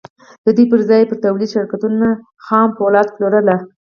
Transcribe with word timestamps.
د 0.43 0.47
دې 0.57 0.63
پر 0.71 0.79
ځای 0.89 0.99
يې 1.01 1.09
پر 1.09 1.17
توليدي 1.23 1.47
شرکتونو 1.53 2.07
خام 2.45 2.69
پولاد 2.77 3.07
پلورل. 3.15 3.47